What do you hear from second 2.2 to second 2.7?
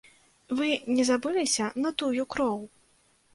кроў?